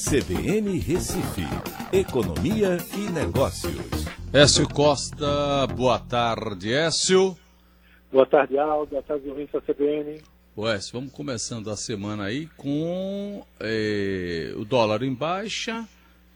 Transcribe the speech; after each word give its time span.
CBN 0.00 0.78
Recife, 0.78 1.44
Economia 1.92 2.78
e 2.96 3.10
Negócios. 3.12 4.06
Écio 4.32 4.66
Costa, 4.66 5.66
boa 5.76 5.98
tarde, 5.98 6.72
Écio. 6.72 7.36
Boa 8.10 8.24
tarde, 8.24 8.58
Aldo. 8.58 8.92
Boa 8.92 9.02
tarde, 9.02 9.28
ouvintes 9.28 9.52
da 9.52 9.60
CBN. 9.60 10.22
Écio, 10.74 10.94
vamos 10.94 11.12
começando 11.12 11.70
a 11.70 11.76
semana 11.76 12.24
aí 12.24 12.46
com 12.56 13.44
eh, 13.60 14.54
o 14.56 14.64
dólar 14.64 15.02
em 15.02 15.12
baixa, 15.12 15.86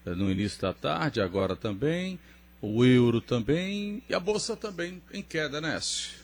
eh, 0.07 0.11
no 0.11 0.31
início 0.31 0.61
da 0.61 0.75
tarde, 0.75 1.23
agora 1.23 1.57
também, 1.57 2.19
o 2.61 2.85
euro 2.85 3.23
também 3.23 4.03
e 4.09 4.15
a 4.15 4.21
bolsa 4.21 4.55
também 4.55 5.03
em 5.11 5.23
queda, 5.23 5.63
né, 5.63 5.77
Écio? 5.77 6.23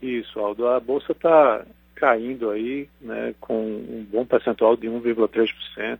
Isso, 0.00 0.40
Aldo. 0.40 0.66
A 0.68 0.80
bolsa 0.80 1.12
está 1.12 1.66
caindo 1.94 2.48
aí, 2.48 2.88
né, 2.98 3.34
com 3.40 3.62
um 3.62 4.06
bom 4.10 4.24
percentual 4.24 4.74
de 4.74 4.88
1,3%, 4.88 5.98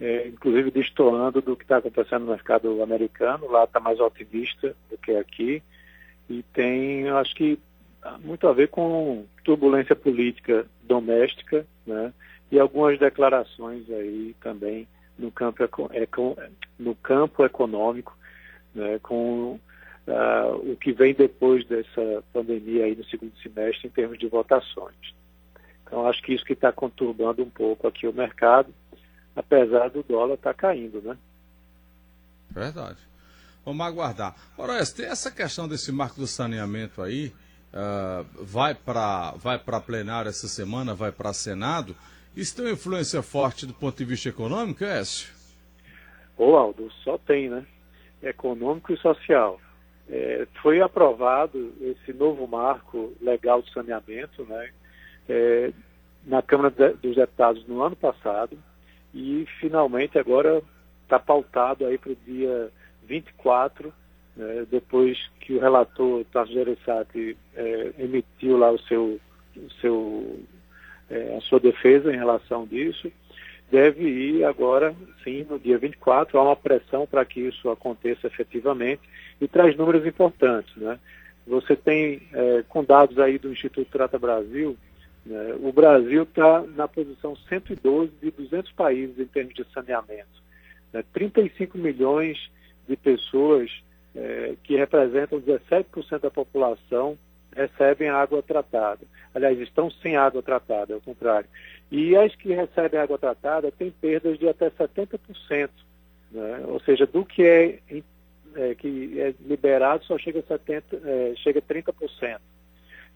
é, 0.00 0.28
inclusive 0.28 0.70
destoando 0.70 1.42
do 1.42 1.54
que 1.54 1.64
está 1.64 1.76
acontecendo 1.76 2.24
no 2.24 2.32
mercado 2.32 2.82
americano. 2.82 3.50
Lá 3.50 3.64
está 3.64 3.78
mais 3.78 4.00
otimista 4.00 4.74
do 4.90 4.96
que 4.96 5.12
aqui 5.12 5.62
e 6.28 6.42
tem, 6.54 7.08
acho 7.08 7.34
que, 7.34 7.58
muito 8.20 8.48
a 8.48 8.52
ver 8.52 8.68
com 8.68 9.26
turbulência 9.44 9.94
política 9.94 10.66
doméstica, 10.82 11.66
né, 11.86 12.12
e 12.50 12.58
algumas 12.58 12.98
declarações 12.98 13.88
aí 13.90 14.34
também 14.40 14.88
no 15.18 15.30
campo, 15.30 15.62
no 16.78 16.94
campo 16.94 17.44
econômico, 17.44 18.16
né, 18.74 18.98
com 19.02 19.58
uh, 20.06 20.72
o 20.72 20.76
que 20.76 20.92
vem 20.92 21.12
depois 21.14 21.64
dessa 21.66 22.24
pandemia 22.32 22.84
aí 22.84 22.96
no 22.96 23.04
segundo 23.04 23.36
semestre 23.42 23.88
em 23.88 23.90
termos 23.90 24.18
de 24.18 24.26
votações. 24.26 25.14
Então, 25.84 26.06
acho 26.06 26.22
que 26.22 26.32
isso 26.32 26.44
que 26.44 26.52
está 26.52 26.70
conturbando 26.72 27.42
um 27.42 27.50
pouco 27.50 27.86
aqui 27.86 28.06
o 28.06 28.12
mercado, 28.12 28.72
apesar 29.34 29.90
do 29.90 30.02
dólar 30.02 30.34
estar 30.34 30.54
tá 30.54 30.54
caindo, 30.54 31.00
né? 31.00 31.16
Verdade. 32.50 32.98
Vamos 33.64 33.86
aguardar. 33.86 34.34
Ora, 34.56 34.84
tem 34.86 35.06
essa 35.06 35.30
questão 35.30 35.68
desse 35.68 35.92
marco 35.92 36.18
do 36.18 36.26
saneamento 36.26 37.02
aí, 37.02 37.32
uh, 37.72 38.24
vai 38.42 38.74
para 38.74 39.32
vai 39.32 39.58
para 39.58 39.80
plenário 39.80 40.28
essa 40.28 40.48
semana, 40.48 40.94
vai 40.94 41.12
para 41.12 41.32
Senado. 41.32 41.94
Isso 42.34 42.56
tem 42.56 42.66
uma 42.66 42.72
influência 42.72 43.22
forte 43.22 43.66
do 43.66 43.74
ponto 43.74 43.96
de 43.96 44.04
vista 44.04 44.28
econômico, 44.28 44.84
Écio? 44.84 45.32
Ô, 46.36 46.56
Aldo, 46.56 46.90
só 47.04 47.18
tem, 47.18 47.50
né? 47.50 47.66
Econômico 48.22 48.92
e 48.92 48.96
social. 48.96 49.60
É, 50.08 50.46
foi 50.62 50.80
aprovado 50.80 51.72
esse 51.80 52.12
novo 52.12 52.46
marco 52.46 53.12
legal 53.20 53.62
de 53.62 53.72
saneamento, 53.72 54.44
né? 54.44 54.70
é, 55.30 55.72
na 56.26 56.42
Câmara 56.42 56.70
dos 56.70 57.14
Deputados 57.14 57.66
no 57.66 57.82
ano 57.82 57.96
passado 57.96 58.58
e 59.14 59.46
finalmente 59.60 60.18
agora 60.18 60.62
está 61.02 61.18
pautado 61.18 61.84
aí 61.84 61.98
para 61.98 62.12
o 62.12 62.16
dia 62.26 62.70
24, 63.04 63.92
né, 64.36 64.66
depois 64.70 65.18
que 65.40 65.54
o 65.54 65.60
relator 65.60 66.24
Tasso 66.26 66.52
Gereissati 66.52 67.36
é, 67.54 67.92
emitiu 67.98 68.56
lá 68.56 68.70
o 68.70 68.78
seu, 68.78 69.20
o 69.56 69.70
seu, 69.80 70.40
é, 71.10 71.36
a 71.36 71.40
sua 71.40 71.58
defesa 71.58 72.12
em 72.12 72.16
relação 72.16 72.66
disso, 72.66 73.10
deve 73.70 74.04
ir 74.04 74.44
agora, 74.44 74.94
sim, 75.22 75.44
no 75.48 75.58
dia 75.58 75.78
24, 75.78 76.38
há 76.38 76.42
uma 76.42 76.56
pressão 76.56 77.06
para 77.06 77.24
que 77.24 77.40
isso 77.40 77.70
aconteça 77.70 78.26
efetivamente 78.26 79.02
e 79.40 79.48
traz 79.48 79.76
números 79.76 80.06
importantes, 80.06 80.74
né? 80.76 80.98
Você 81.46 81.74
tem, 81.74 82.22
é, 82.32 82.64
com 82.68 82.84
dados 82.84 83.18
aí 83.18 83.38
do 83.38 83.50
Instituto 83.50 83.90
Trata 83.90 84.18
Brasil, 84.18 84.76
né? 85.24 85.54
O 85.62 85.72
Brasil 85.72 86.22
está 86.22 86.62
na 86.62 86.88
posição 86.88 87.36
112 87.48 88.12
de 88.22 88.30
200 88.30 88.72
países 88.72 89.18
em 89.18 89.26
termos 89.26 89.54
de 89.54 89.64
saneamento. 89.72 90.42
Né? 90.92 91.04
35 91.12 91.78
milhões 91.78 92.50
de 92.88 92.96
pessoas, 92.96 93.70
é, 94.14 94.54
que 94.64 94.76
representam 94.76 95.40
17% 95.40 96.20
da 96.20 96.30
população, 96.30 97.18
recebem 97.54 98.08
água 98.08 98.42
tratada. 98.42 99.00
Aliás, 99.34 99.58
estão 99.60 99.90
sem 99.90 100.16
água 100.16 100.42
tratada, 100.42 100.94
ao 100.94 101.00
contrário. 101.00 101.48
E 101.90 102.16
as 102.16 102.34
que 102.34 102.52
recebem 102.52 103.00
água 103.00 103.18
tratada 103.18 103.70
têm 103.70 103.90
perdas 103.90 104.38
de 104.38 104.48
até 104.48 104.70
70%. 104.70 105.70
Né? 106.30 106.64
Ou 106.66 106.80
seja, 106.80 107.06
do 107.06 107.24
que 107.24 107.42
é, 107.42 107.78
é, 108.54 108.74
que 108.74 109.20
é 109.20 109.34
liberado 109.40 110.04
só 110.04 110.18
chega 110.18 110.40
a, 110.40 110.42
70, 110.42 111.00
é, 111.04 111.34
chega 111.36 111.58
a 111.58 111.62
30%. 111.62 112.40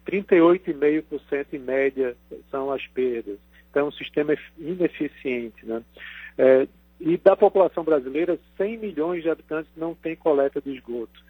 38,5% 0.06 1.46
em 1.52 1.58
média 1.58 2.16
são 2.50 2.70
as 2.70 2.86
perdas. 2.86 3.38
Então, 3.70 3.86
é 3.86 3.88
um 3.88 3.92
sistema 3.92 4.36
ineficiente. 4.58 5.66
Né? 5.66 5.82
É, 6.38 6.68
e 7.00 7.16
da 7.16 7.36
população 7.36 7.82
brasileira, 7.82 8.38
100 8.56 8.78
milhões 8.78 9.22
de 9.22 9.30
habitantes 9.30 9.70
não 9.76 9.94
têm 9.94 10.14
coleta 10.14 10.60
de 10.60 10.70
esgoto. 10.70 11.22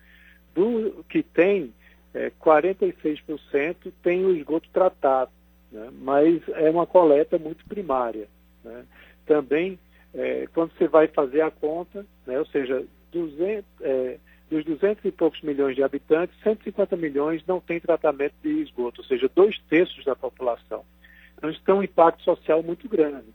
Do 0.55 1.05
que 1.09 1.23
tem, 1.23 1.73
é, 2.13 2.31
46% 2.41 3.93
tem 4.03 4.25
o 4.25 4.37
esgoto 4.37 4.69
tratado, 4.73 5.31
né? 5.73 5.91
mas 6.01 6.43
é 6.51 6.71
uma 6.71 6.87
coleta 6.87 7.39
muito 7.39 7.65
primária. 7.67 8.29
Né? 8.63 8.85
Também, 9.27 9.79
é, 10.15 10.47
quando 10.53 10.73
você 10.77 10.87
vai 10.87 11.09
fazer 11.09 11.41
a 11.41 11.51
conta, 11.51 12.07
né? 12.27 12.39
ou 12.39 12.47
seja, 12.47 12.85
200, 13.11 13.65
é, 13.81 14.19
dos 14.51 14.65
200 14.65 15.05
e 15.05 15.11
poucos 15.11 15.41
milhões 15.43 15.75
de 15.75 15.83
habitantes, 15.83 16.39
150 16.43 16.97
milhões 16.97 17.45
não 17.47 17.61
têm 17.61 17.81
tratamento 17.81 18.35
de 18.43 18.63
esgoto, 18.63 19.01
ou 19.01 19.07
seja, 19.07 19.31
dois 19.35 19.59
terços 19.69 20.05
da 20.05 20.15
população. 20.15 20.85
Então, 21.37 21.51
isso 21.51 21.63
tem 21.65 21.75
um 21.75 21.83
impacto 21.83 22.23
social 22.23 22.63
muito 22.63 22.89
grande. 22.89 23.27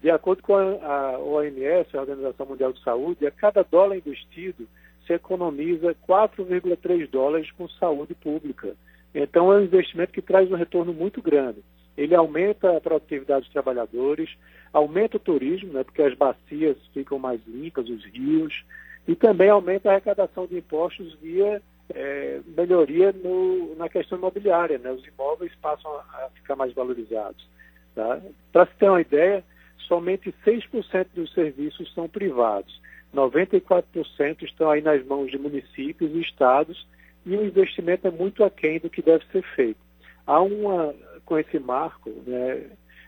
De 0.00 0.10
acordo 0.10 0.42
com 0.42 0.54
a, 0.54 1.18
OMS, 1.18 1.94
a 1.94 2.00
Organização 2.00 2.46
Mundial 2.46 2.72
de 2.72 2.82
Saúde, 2.82 3.26
a 3.26 3.30
cada 3.30 3.62
dólar 3.62 3.96
investido 3.96 4.66
se 5.06 5.12
economiza 5.12 5.94
4,3 6.08 7.08
dólares 7.10 7.50
com 7.52 7.68
saúde 7.68 8.14
pública. 8.14 8.74
Então, 9.14 9.52
é 9.52 9.56
um 9.56 9.64
investimento 9.64 10.12
que 10.12 10.22
traz 10.22 10.50
um 10.50 10.56
retorno 10.56 10.92
muito 10.92 11.20
grande. 11.20 11.62
Ele 12.00 12.14
aumenta 12.14 12.76
a 12.76 12.80
produtividade 12.80 13.42
dos 13.42 13.52
trabalhadores, 13.52 14.30
aumenta 14.72 15.18
o 15.18 15.20
turismo, 15.20 15.70
né, 15.74 15.84
porque 15.84 16.00
as 16.00 16.14
bacias 16.14 16.78
ficam 16.94 17.18
mais 17.18 17.40
limpas, 17.46 17.86
os 17.90 18.02
rios, 18.06 18.64
e 19.06 19.14
também 19.14 19.50
aumenta 19.50 19.90
a 19.90 19.92
arrecadação 19.92 20.46
de 20.46 20.56
impostos 20.56 21.12
via 21.20 21.60
é, 21.94 22.40
melhoria 22.56 23.12
no, 23.12 23.74
na 23.76 23.88
questão 23.88 24.16
imobiliária, 24.16 24.78
né? 24.78 24.90
os 24.92 25.04
imóveis 25.06 25.52
passam 25.60 25.92
a, 25.94 26.30
ficar 26.34 26.56
mais 26.56 26.72
valorizados. 26.72 27.46
Tá? 27.94 28.18
Para 28.50 28.66
se 28.66 28.74
ter 28.78 28.88
uma 28.88 29.00
ideia, 29.00 29.44
somente 29.86 30.34
6% 30.46 31.06
dos 31.14 31.30
serviços 31.34 31.92
são 31.92 32.08
privados, 32.08 32.80
94% 33.14 34.42
estão 34.42 34.70
aí 34.70 34.80
nas 34.80 35.04
mãos 35.04 35.30
de 35.30 35.36
municípios 35.36 36.14
e 36.14 36.20
estados 36.20 36.86
e 37.26 37.36
o 37.36 37.44
investimento 37.44 38.06
é 38.06 38.10
muito 38.10 38.42
aquém 38.42 38.78
do 38.78 38.88
que 38.88 39.02
deve 39.02 39.24
ser 39.32 39.42
feito. 39.54 39.80
Há 40.26 40.40
uma, 40.40 40.94
com 41.30 41.38
esse 41.38 41.60
marco 41.60 42.10
né, 42.26 42.66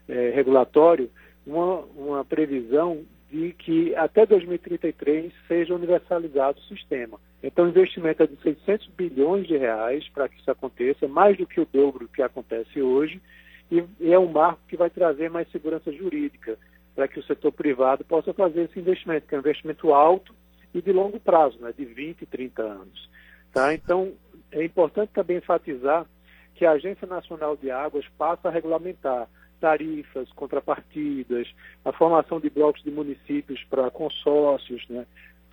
é, 0.09 0.31
regulatório, 0.31 1.11
uma, 1.45 1.81
uma 1.97 2.25
previsão 2.25 3.03
de 3.29 3.53
que 3.55 3.93
até 3.97 4.25
2033 4.25 5.33
seja 5.49 5.75
universalizado 5.75 6.61
o 6.61 6.65
sistema. 6.73 7.19
Então, 7.43 7.65
o 7.65 7.69
investimento 7.69 8.23
é 8.23 8.27
de 8.29 8.37
600 8.41 8.87
bilhões 8.97 9.49
de 9.49 9.57
reais 9.57 10.09
para 10.11 10.29
que 10.29 10.39
isso 10.39 10.49
aconteça, 10.49 11.09
mais 11.09 11.37
do 11.37 11.49
que 11.49 11.61
o 11.61 11.67
dobro 11.67 12.07
que 12.15 12.23
acontece 12.23 12.81
hoje, 12.81 13.21
e, 13.69 13.83
e 13.99 14.13
é 14.13 14.19
um 14.21 14.31
marco 14.31 14.61
que 14.69 14.77
vai 14.77 14.89
trazer 14.89 15.29
mais 15.29 15.51
segurança 15.51 15.91
jurídica 15.91 16.57
para 16.95 17.09
que 17.09 17.19
o 17.19 17.25
setor 17.25 17.51
privado 17.51 18.05
possa 18.05 18.33
fazer 18.33 18.67
esse 18.71 18.79
investimento, 18.79 19.27
que 19.27 19.35
é 19.35 19.39
um 19.39 19.41
investimento 19.41 19.93
alto 19.93 20.33
e 20.73 20.81
de 20.81 20.93
longo 20.93 21.19
prazo, 21.19 21.59
né, 21.59 21.75
de 21.77 21.85
20, 21.85 22.25
30 22.25 22.63
anos. 22.63 23.11
Tá? 23.53 23.75
Então, 23.75 24.13
é 24.53 24.65
importante 24.65 25.11
também 25.13 25.39
enfatizar 25.39 26.07
que 26.55 26.65
a 26.65 26.73
Agência 26.73 27.07
Nacional 27.07 27.57
de 27.57 27.71
Águas 27.71 28.05
passa 28.17 28.49
a 28.49 28.51
regulamentar 28.51 29.29
tarifas, 29.61 30.29
contrapartidas, 30.33 31.49
a 31.85 31.93
formação 31.93 32.41
de 32.41 32.51
blocos 32.51 32.83
de 32.83 32.91
municípios 32.91 33.63
para 33.71 33.91
consórcios, 33.91 34.85
né? 34.89 35.07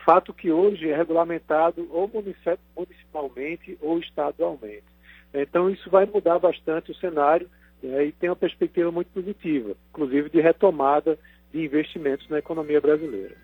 fato 0.04 0.34
que 0.34 0.52
hoje 0.52 0.90
é 0.90 0.96
regulamentado 0.96 1.88
ou 1.92 2.10
municipalmente 2.76 3.78
ou 3.80 4.00
estadualmente. 4.00 4.84
Então 5.32 5.70
isso 5.70 5.88
vai 5.90 6.08
mudar 6.08 6.40
bastante 6.40 6.92
o 6.92 6.96
cenário 6.96 7.48
né? 7.84 8.06
e 8.06 8.12
tem 8.12 8.30
uma 8.30 8.36
perspectiva 8.36 8.92
muito 8.92 9.10
positiva, 9.12 9.76
inclusive 9.92 10.30
de 10.32 10.42
retomada 10.42 11.18
de 11.54 11.64
investimentos 11.64 12.28
na 12.28 12.40
economia 12.40 12.82
brasileira. 12.82 13.36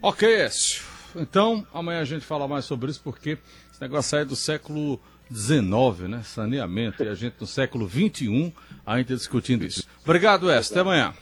Ok, 0.00 0.26
Écio. 0.26 0.84
Então, 1.14 1.66
amanhã 1.72 2.00
a 2.00 2.04
gente 2.04 2.24
fala 2.24 2.48
mais 2.48 2.64
sobre 2.64 2.90
isso, 2.90 3.02
porque 3.02 3.38
esse 3.70 3.80
negócio 3.80 4.16
aí 4.16 4.22
é 4.22 4.26
do 4.26 4.36
século 4.36 5.00
19, 5.30 6.08
né? 6.08 6.22
Saneamento. 6.22 7.02
E 7.02 7.08
a 7.08 7.14
gente 7.14 7.36
no 7.40 7.46
século 7.46 7.86
21 7.86 8.52
ainda 8.84 9.14
discutindo 9.14 9.64
isso. 9.64 9.86
Obrigado, 10.04 10.46
Wes. 10.46 10.70
Até 10.70 10.80
amanhã. 10.80 11.14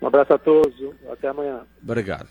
Um 0.00 0.06
abraço 0.06 0.34
a 0.34 0.38
todos. 0.38 0.74
Até 1.10 1.28
amanhã. 1.28 1.62
Obrigado. 1.82 2.28